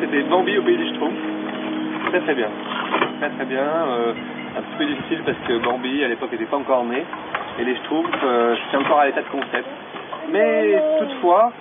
[0.00, 1.14] c'était Bambi au pays des Schtroumpfs.
[2.08, 2.48] Très très bien.
[3.20, 3.64] Très très bien.
[3.64, 4.12] Euh,
[4.58, 7.04] un petit peu difficile parce que Bambi à l'époque n'était pas encore né.
[7.58, 9.68] Et les Schtroumpfs, euh, c'était encore à l'état de concept.
[10.32, 11.52] Mais toutefois,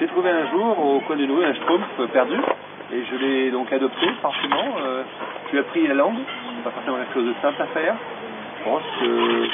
[0.00, 2.36] j'ai trouvé un jour au coin du Nouveau un Schtroumpf perdu.
[2.92, 4.76] Et je l'ai donc adopté forcément.
[4.84, 5.02] Euh,
[5.58, 6.16] appris la langue.
[6.56, 7.94] C'est pas forcément quelque chose de simple à faire.
[8.58, 9.48] Je pense que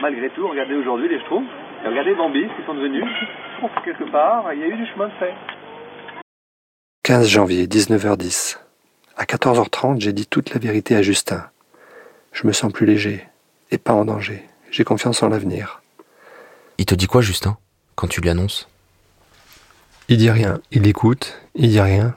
[0.00, 1.48] malgré tout, regardez aujourd'hui les Schtroumpfs.
[1.86, 3.04] Regardez Bambi, ce qu'ils sont devenus.
[3.84, 5.34] Quelque part, il y a eu du chemin de fait.
[7.04, 8.58] 15 janvier, 19h10.
[9.16, 11.44] À 14h30, j'ai dit toute la vérité à Justin.
[12.30, 13.26] Je me sens plus léger
[13.72, 14.44] et pas en danger.
[14.70, 15.82] J'ai confiance en l'avenir.
[16.78, 17.58] Il te dit quoi, Justin,
[17.96, 18.68] quand tu lui annonces
[20.08, 20.60] Il dit rien.
[20.70, 22.14] Il écoute, il dit rien.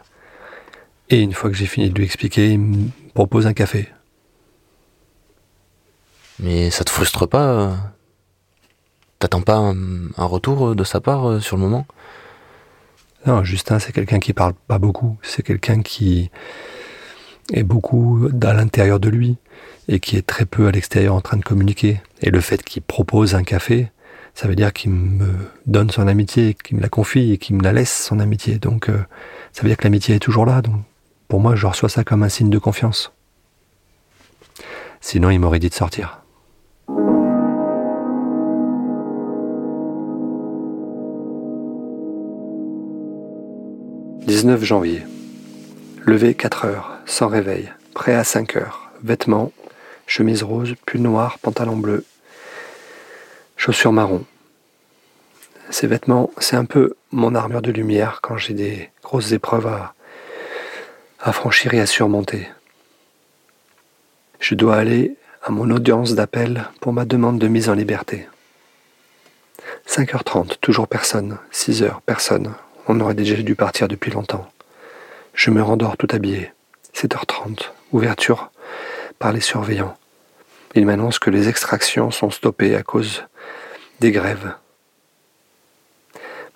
[1.09, 3.89] Et une fois que j'ai fini de lui expliquer, il me propose un café.
[6.37, 7.75] Mais ça te frustre pas?
[9.17, 11.87] T'attends pas un, un retour de sa part euh, sur le moment?
[13.25, 15.17] Non, Justin, c'est quelqu'un qui parle pas beaucoup.
[15.23, 16.29] C'est quelqu'un qui
[17.51, 19.37] est beaucoup à l'intérieur de lui
[19.87, 22.01] et qui est très peu à l'extérieur en train de communiquer.
[22.21, 23.91] Et le fait qu'il propose un café,
[24.35, 25.33] ça veut dire qu'il me
[25.65, 28.59] donne son amitié, qu'il me la confie et qu'il me la laisse son amitié.
[28.59, 29.03] Donc euh,
[29.53, 30.61] ça veut dire que l'amitié est toujours là.
[30.61, 30.81] Donc
[31.27, 33.11] pour moi, je reçois ça comme un signe de confiance.
[35.01, 36.21] Sinon, il m'aurait dit de sortir.
[44.25, 45.03] «19 janvier.
[46.03, 49.51] Levé 4 heures, sans réveil, prêt à 5 heures, vêtements,
[50.07, 52.03] chemise rose, pull noir, pantalon bleu,
[53.55, 54.25] chaussures marron.
[55.69, 59.93] Ces vêtements, c'est un peu mon armure de lumière quand j'ai des grosses épreuves à,
[61.19, 62.49] à franchir et à surmonter.
[64.39, 68.27] Je dois aller à mon audience d'appel pour ma demande de mise en liberté.
[69.87, 71.37] 5h30, toujours personne.
[71.53, 72.55] 6h, personne.
[72.87, 74.47] On aurait déjà dû partir depuis longtemps.
[75.33, 76.51] Je me rendors tout habillé.
[76.93, 78.51] 7h30, ouverture
[79.19, 79.97] par les surveillants.
[80.75, 83.23] Ils m'annoncent que les extractions sont stoppées à cause
[83.99, 84.53] des grèves.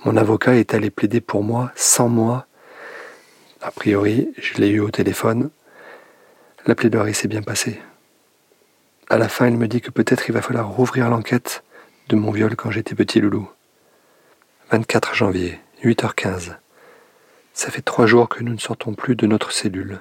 [0.05, 2.45] Mon avocat est allé plaider pour moi sans moi.
[3.61, 5.49] A priori, je l'ai eu au téléphone.
[6.65, 7.81] La plaidoirie s'est bien passée.
[9.09, 11.63] À la fin, il me dit que peut-être il va falloir rouvrir l'enquête
[12.09, 13.49] de mon viol quand j'étais petit loulou.
[14.71, 16.57] 24 janvier, 8h15.
[17.53, 19.99] Ça fait trois jours que nous ne sortons plus de notre cellule.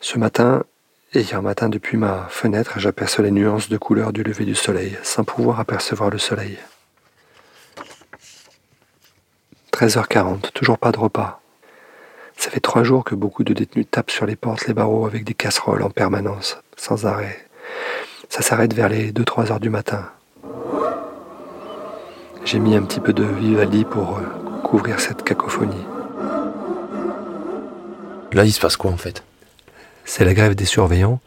[0.00, 0.64] Ce matin,
[1.12, 4.96] et hier matin depuis ma fenêtre, j'aperçois les nuances de couleur du lever du soleil,
[5.02, 6.58] sans pouvoir apercevoir le soleil.
[9.72, 11.40] 13h40, toujours pas de repas.
[12.36, 15.24] Ça fait trois jours que beaucoup de détenus tapent sur les portes, les barreaux avec
[15.24, 17.44] des casseroles en permanence, sans arrêt.
[18.28, 20.10] Ça s'arrête vers les 2-3 heures du matin.
[22.50, 24.22] J'ai mis un petit peu de Vivaldi pour euh,
[24.62, 25.84] couvrir cette cacophonie.
[28.32, 29.22] Là, il se passe quoi en fait?
[30.06, 31.20] C'est la grève des surveillants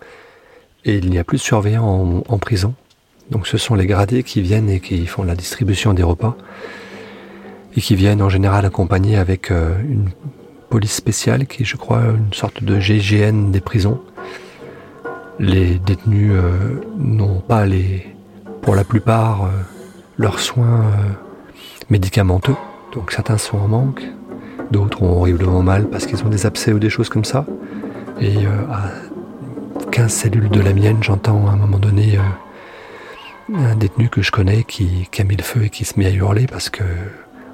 [0.83, 2.73] et il n'y a plus de surveillants en, en prison.
[3.29, 6.35] Donc ce sont les gradés qui viennent et qui font la distribution des repas
[7.77, 10.09] et qui viennent en général accompagnés avec euh, une
[10.69, 14.01] police spéciale qui est, je crois, une sorte de GGN des prisons.
[15.37, 18.07] Les détenus euh, n'ont pas les,
[18.63, 19.49] pour la plupart, euh,
[20.17, 21.13] leurs soins euh,
[21.89, 22.55] médicamenteux.
[22.93, 24.03] Donc certains sont en manque,
[24.71, 27.45] d'autres ont horriblement mal parce qu'ils ont des abcès ou des choses comme ça.
[28.19, 28.91] Et euh, à
[29.91, 34.31] 15 cellules de la mienne, j'entends à un moment donné euh, un détenu que je
[34.31, 36.83] connais qui, qui a mis le feu et qui se met à hurler parce que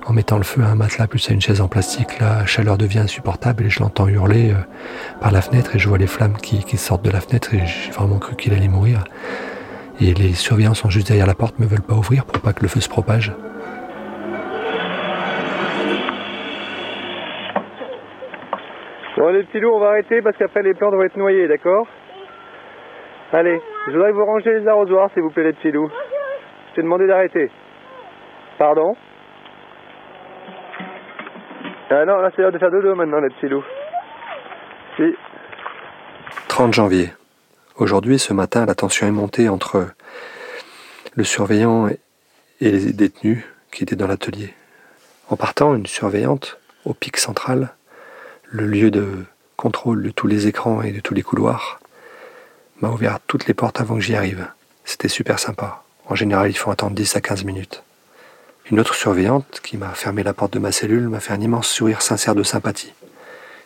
[0.05, 2.77] en mettant le feu à un matelas plus à une chaise en plastique, la chaleur
[2.77, 4.53] devient insupportable et je l'entends hurler
[5.19, 7.91] par la fenêtre et je vois les flammes qui sortent de la fenêtre et j'ai
[7.91, 9.03] vraiment cru qu'il allait mourir.
[9.99, 12.61] Et les surveillants sont juste derrière la porte, me veulent pas ouvrir pour pas que
[12.61, 13.31] le feu se propage.
[19.17, 21.87] Bon, les petits loups, on va arrêter parce qu'après les plantes vont être noyées, d'accord?
[23.33, 25.89] Allez, je voudrais vous ranger les arrosoirs, s'il vous plaît, les petits loups.
[26.69, 27.49] Je t'ai demandé d'arrêter.
[28.59, 28.95] Pardon?
[31.89, 33.65] Ah non, là c'est l'heure de faire dodo maintenant, les petits loups.
[34.97, 35.15] Si.
[36.47, 37.16] 30 janvier.
[37.77, 39.87] Aujourd'hui, ce matin, la tension est montée entre
[41.13, 41.99] le surveillant et
[42.59, 44.55] les détenus qui étaient dans l'atelier.
[45.29, 47.75] En partant, une surveillante au pic central,
[48.45, 49.25] le lieu de
[49.57, 51.79] contrôle de tous les écrans et de tous les couloirs,
[52.81, 54.47] m'a ouvert toutes les portes avant que j'y arrive.
[54.83, 55.83] C'était super sympa.
[56.07, 57.83] En général, il faut attendre 10 à 15 minutes.
[58.71, 61.67] Une autre surveillante, qui m'a fermé la porte de ma cellule, m'a fait un immense
[61.67, 62.93] sourire sincère de sympathie.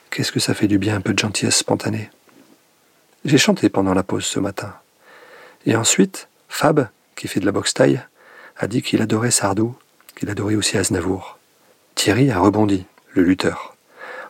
[0.10, 2.10] Qu'est-ce que ça fait du bien un peu de gentillesse spontanée.
[3.24, 4.74] J'ai chanté pendant la pause ce matin.
[5.66, 8.02] Et ensuite, Fab, qui fait de la boxe taille,
[8.58, 9.76] a dit qu'il adorait Sardou,
[10.16, 11.38] qu'il adorait aussi Aznavour.
[11.94, 13.76] Thierry a rebondi, le lutteur.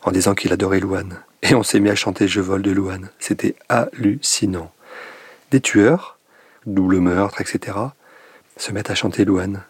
[0.04, 1.22] en disant qu'il adorait Louane.
[1.44, 3.10] Et on s'est mis à chanter Je vole de Louane.
[3.20, 4.72] C'était hallucinant.
[5.52, 6.18] Des tueurs,
[6.66, 7.78] double meurtre, etc.,
[8.58, 9.62] se mettent à chanter Louane.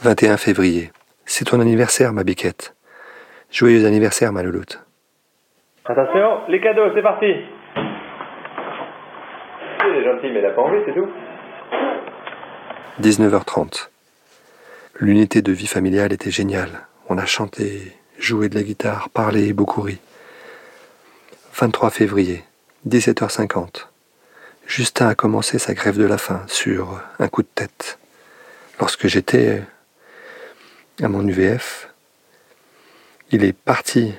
[0.00, 0.92] 21 février.
[1.26, 2.74] C'est ton anniversaire, ma biquette.
[3.50, 4.80] Joyeux anniversaire, ma louloute.
[5.84, 7.26] Attention, les cadeaux, c'est parti
[9.84, 11.08] Il est gentil, mais il n'a pas envie, c'est tout.
[13.00, 13.88] 19h30.
[15.00, 16.86] L'unité de vie familiale était géniale.
[17.08, 19.98] On a chanté, joué de la guitare, parlé et beaucoup ri.
[21.54, 22.44] 23 février,
[22.88, 23.88] 17h50.
[24.68, 27.98] Justin a commencé sa grève de la faim sur un coup de tête.
[28.78, 29.62] Lorsque j'étais
[31.02, 31.92] à mon UVF,
[33.32, 34.14] il est parti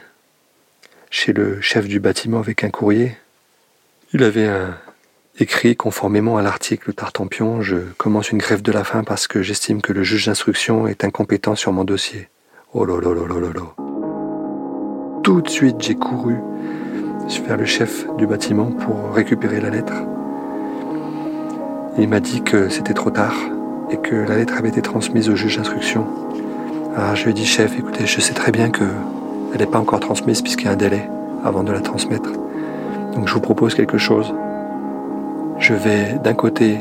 [1.13, 3.15] chez le chef du bâtiment avec un courrier.
[4.13, 4.49] Il avait
[5.39, 9.83] écrit conformément à l'article Tartampion, je commence une grève de la faim parce que j'estime
[9.83, 12.29] que le juge d'instruction est incompétent sur mon dossier.
[12.73, 15.21] Oh là là là là là.
[15.21, 16.35] Tout de suite, j'ai couru
[17.45, 19.93] vers le chef du bâtiment pour récupérer la lettre.
[21.99, 23.35] Il m'a dit que c'était trop tard
[23.91, 26.07] et que la lettre avait été transmise au juge d'instruction.
[26.97, 28.83] Alors je lui ai dit, chef, écoutez, je sais très bien que
[29.53, 31.07] elle n'est pas encore transmise puisqu'il y a un délai
[31.45, 32.31] avant de la transmettre.
[33.13, 34.33] Donc je vous propose quelque chose.
[35.59, 36.79] Je vais d'un côté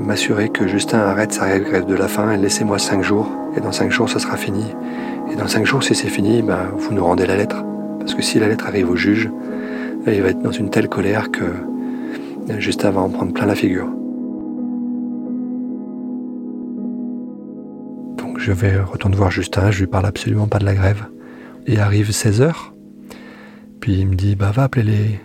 [0.00, 3.28] m'assurer que Justin arrête sa grève de la faim et laissez-moi cinq jours.
[3.56, 4.64] Et dans cinq jours, ça sera fini.
[5.30, 7.64] Et dans cinq jours, si c'est fini, ben, vous nous rendez la lettre.
[7.98, 9.30] Parce que si la lettre arrive au juge,
[10.06, 11.44] il va être dans une telle colère que
[12.58, 13.86] Justin va en prendre plein la figure.
[18.16, 21.04] Donc je vais retourner voir Justin, je lui parle absolument pas de la grève.
[21.66, 22.52] Et arrive 16h,
[23.80, 25.20] puis il me dit, bah va appeler les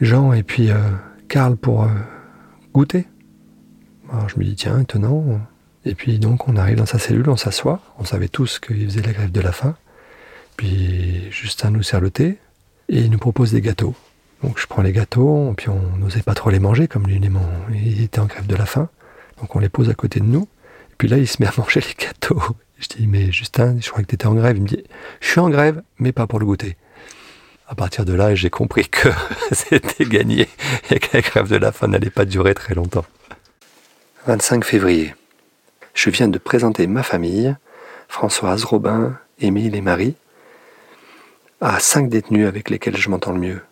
[0.00, 0.76] gens et puis euh,
[1.28, 1.88] Karl pour euh,
[2.72, 3.06] goûter.
[4.10, 5.40] Alors je me dis, tiens, étonnant.
[5.84, 9.02] Et puis donc on arrive dans sa cellule, on s'assoit, on savait tous qu'il faisait
[9.02, 9.76] la grève de la faim.
[10.56, 12.38] Puis Justin nous sert le thé
[12.88, 13.94] et il nous propose des gâteaux.
[14.42, 17.20] Donc je prends les gâteaux, puis on n'osait pas trop les manger comme lui,
[17.74, 18.88] il était en grève de la faim.
[19.40, 20.48] Donc on les pose à côté de nous.
[20.90, 22.42] Et puis là, il se met à manger les gâteaux.
[22.78, 24.56] Je dis, mais Justin, je crois que tu étais en grève.
[24.56, 24.84] Il me dit,
[25.20, 26.76] je suis en grève, mais pas pour le goûter.
[27.66, 29.08] À partir de là, j'ai compris que
[29.52, 30.48] c'était gagné
[30.90, 33.06] et que la grève de la faim n'allait pas durer très longtemps.
[34.26, 35.14] 25 février.
[35.94, 37.54] Je viens de présenter ma famille,
[38.08, 40.14] Françoise, Robin, Émile et Marie,
[41.60, 43.62] à cinq détenus avec lesquels je m'entends le mieux.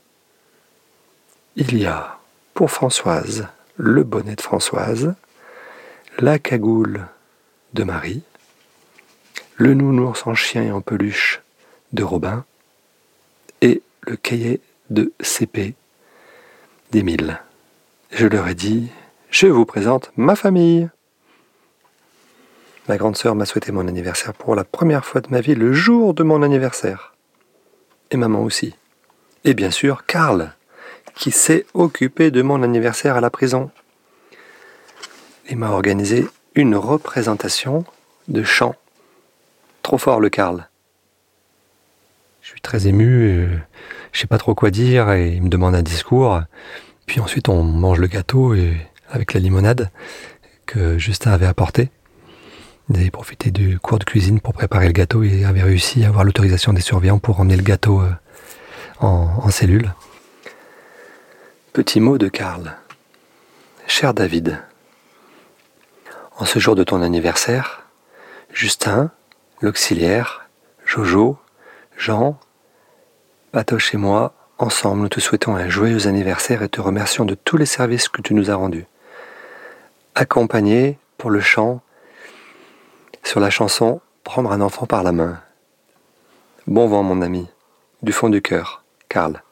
[1.56, 2.18] Il y a,
[2.54, 5.14] pour Françoise, le bonnet de Françoise,
[6.18, 7.06] la cagoule
[7.74, 8.22] de Marie,
[9.56, 11.42] le nounours en chien et en peluche
[11.92, 12.44] de Robin,
[13.60, 14.60] et le cahier
[14.90, 15.74] de CP
[16.90, 17.40] d'Émile.
[18.10, 18.90] Je leur ai dit,
[19.30, 20.90] je vous présente ma famille.
[22.88, 25.72] Ma grande sœur m'a souhaité mon anniversaire pour la première fois de ma vie le
[25.72, 27.14] jour de mon anniversaire.
[28.10, 28.74] Et maman aussi.
[29.44, 30.52] Et bien sûr, Karl,
[31.14, 33.70] qui s'est occupé de mon anniversaire à la prison.
[35.48, 37.84] Il m'a organisé une représentation
[38.28, 38.74] de chant.
[39.82, 40.68] Trop fort le Karl.
[42.40, 43.58] Je suis très ému, je euh,
[44.12, 46.40] je sais pas trop quoi dire et il me demande un discours.
[47.06, 48.76] Puis ensuite on mange le gâteau et
[49.08, 49.90] avec la limonade
[50.66, 51.90] que Justin avait apporté.
[52.90, 56.08] Il avait profité du cours de cuisine pour préparer le gâteau et avait réussi à
[56.08, 58.10] avoir l'autorisation des surveillants pour emmener le gâteau euh,
[59.00, 59.94] en, en cellule.
[61.72, 62.76] Petit mot de Karl.
[63.86, 64.58] Cher David,
[66.38, 67.86] en ce jour de ton anniversaire,
[68.52, 69.10] Justin,
[69.62, 70.48] l'auxiliaire,
[70.84, 71.38] Jojo,
[71.96, 72.38] Jean,
[73.52, 77.56] Patoche et moi, ensemble, nous te souhaitons un joyeux anniversaire et te remercions de tous
[77.56, 78.86] les services que tu nous as rendus.
[80.14, 81.80] Accompagné pour le chant
[83.22, 85.42] sur la chanson Prendre un enfant par la main.
[86.68, 87.48] Bon vent, mon ami,
[88.02, 89.42] du fond du cœur, Karl.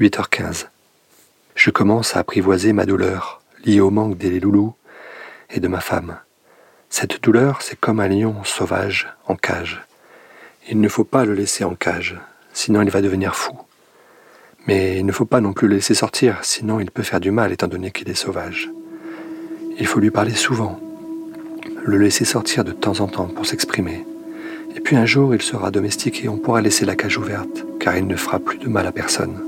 [0.00, 0.66] 8h15.
[1.54, 4.74] Je commence à apprivoiser ma douleur, liée au manque des loulous
[5.50, 6.18] et de ma femme.
[6.90, 9.82] Cette douleur, c'est comme un lion sauvage en cage.
[10.70, 12.16] Il ne faut pas le laisser en cage,
[12.52, 13.52] sinon il va devenir fou.
[14.66, 17.30] Mais il ne faut pas non plus le laisser sortir, sinon il peut faire du
[17.30, 18.70] mal étant donné qu'il est sauvage.
[19.78, 20.80] Il faut lui parler souvent,
[21.84, 24.04] le laisser sortir de temps en temps pour s'exprimer.
[24.74, 28.06] Et puis un jour il sera domestiqué, on pourra laisser la cage ouverte, car il
[28.06, 29.40] ne fera plus de mal à personne.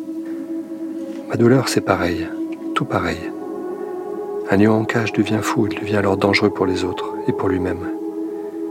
[1.28, 2.26] Ma douleur, c'est pareil,
[2.74, 3.30] tout pareil.
[4.52, 7.48] Un lion en cage devient fou, il devient alors dangereux pour les autres et pour
[7.48, 7.88] lui-même.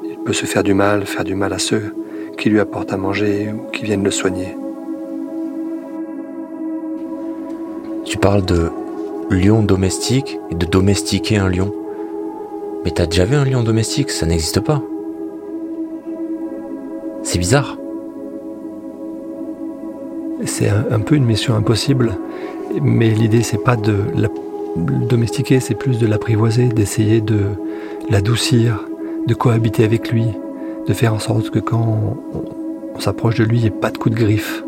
[0.04, 1.96] Il peut se faire du mal, faire du mal à ceux
[2.38, 4.58] qui lui apportent à manger ou qui viennent le soigner.
[8.04, 8.70] Tu parles de
[9.30, 11.74] lion domestique et de domestiquer un lion.
[12.84, 14.12] Mais t'as déjà vu un lion domestique?
[14.12, 14.82] Ça n'existe pas.
[17.24, 17.78] C'est bizarre.
[20.46, 22.18] C'est un, peu une mission impossible,
[22.82, 24.30] mais l'idée c'est pas de la
[24.80, 27.42] domestiquer, c'est plus de l'apprivoiser, d'essayer de
[28.10, 28.86] l'adoucir,
[29.28, 30.26] de cohabiter avec lui,
[30.88, 32.18] de faire en sorte que quand
[32.96, 34.62] on, s'approche de lui, il n'y ait pas de coup de griffe.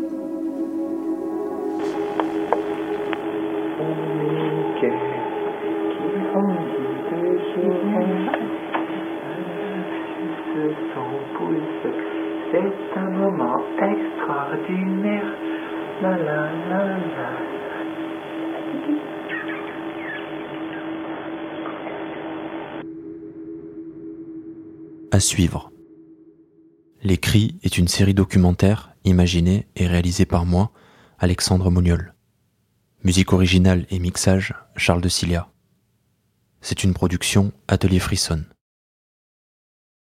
[25.14, 25.70] À suivre.
[27.02, 30.72] Les Cris est une série documentaire imaginée et réalisée par moi,
[31.18, 32.14] Alexandre Moniol.
[33.04, 35.50] Musique originale et mixage, Charles de Cilia.
[36.62, 38.46] C'est une production Atelier Frisson.